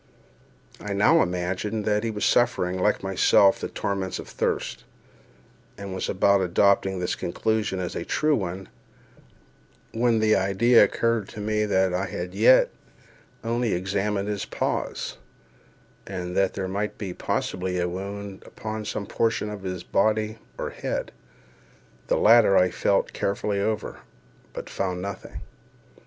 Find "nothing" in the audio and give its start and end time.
24.99-25.41